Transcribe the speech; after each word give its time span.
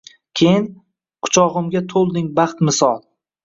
Keyin, 0.39 0.65
quchog’imga 1.29 1.85
to’lding 1.95 2.35
baxt 2.43 2.67
misol— 2.69 3.01